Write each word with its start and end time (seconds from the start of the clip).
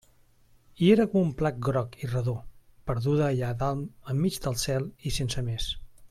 I 0.85 0.87
era 0.93 1.03
com 1.11 1.19
un 1.25 1.29
plat 1.41 1.59
groc 1.67 1.97
i 2.07 2.09
redó, 2.13 2.33
perduda 2.91 3.27
allà 3.29 3.51
dalt 3.63 4.09
enmig 4.15 4.39
del 4.47 4.57
cel 4.67 4.89
i 5.11 5.17
sense 5.19 5.45
més. 5.51 5.69